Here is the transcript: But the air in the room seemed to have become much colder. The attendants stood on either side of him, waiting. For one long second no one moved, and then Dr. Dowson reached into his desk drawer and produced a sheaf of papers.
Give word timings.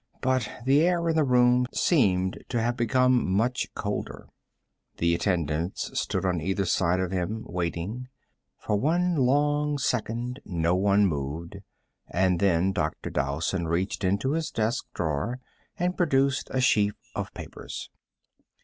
But 0.19 0.49
the 0.65 0.81
air 0.81 1.07
in 1.09 1.15
the 1.15 1.23
room 1.23 1.67
seemed 1.71 2.43
to 2.49 2.59
have 2.59 2.75
become 2.75 3.31
much 3.31 3.71
colder. 3.75 4.27
The 4.97 5.13
attendants 5.13 5.91
stood 5.93 6.25
on 6.25 6.41
either 6.41 6.65
side 6.65 6.99
of 6.99 7.11
him, 7.11 7.43
waiting. 7.45 8.07
For 8.57 8.77
one 8.77 9.15
long 9.15 9.77
second 9.77 10.39
no 10.43 10.73
one 10.75 11.05
moved, 11.05 11.57
and 12.09 12.39
then 12.39 12.71
Dr. 12.71 13.11
Dowson 13.11 13.67
reached 13.67 14.03
into 14.03 14.31
his 14.31 14.49
desk 14.49 14.87
drawer 14.95 15.39
and 15.77 15.95
produced 15.95 16.47
a 16.49 16.61
sheaf 16.61 16.93
of 17.13 17.31
papers. 17.35 17.91